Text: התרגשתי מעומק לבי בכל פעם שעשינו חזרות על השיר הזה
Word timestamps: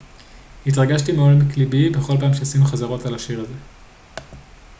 התרגשתי 0.67 1.11
מעומק 1.11 1.57
לבי 1.57 1.89
בכל 1.89 2.17
פעם 2.19 2.33
שעשינו 2.33 2.65
חזרות 2.65 3.05
על 3.05 3.15
השיר 3.15 3.39
הזה 3.41 3.53